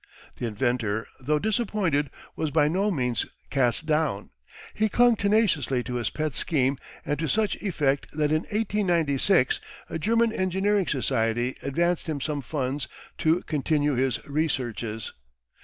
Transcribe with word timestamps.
The 0.37 0.47
inventor, 0.47 1.05
though 1.19 1.37
disappointed, 1.37 2.09
was 2.35 2.49
by 2.49 2.67
no 2.67 2.89
means 2.89 3.27
cast 3.51 3.85
down. 3.85 4.31
He 4.73 4.89
clung 4.89 5.15
tenaciously 5.15 5.83
to 5.83 5.93
his 5.97 6.09
pet 6.09 6.33
scheme 6.33 6.79
and 7.05 7.19
to 7.19 7.27
such 7.27 7.55
effect 7.57 8.09
that 8.11 8.31
in 8.31 8.41
1896 8.45 9.59
a 9.91 9.99
German 9.99 10.31
Engineering 10.33 10.87
Society 10.87 11.55
advanced 11.61 12.07
him 12.07 12.19
some 12.19 12.41
funds 12.41 12.87
to 13.19 13.43
continue 13.43 13.93
his 13.93 14.25
researches. 14.27 15.13